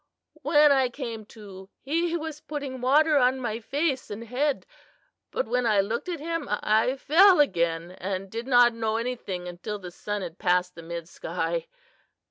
[0.41, 4.65] "When I came to he was putting water on my face and head,
[5.29, 9.77] but when I looked at him I fell again, and did not know anything until
[9.77, 11.67] the sun had passed the mid sky.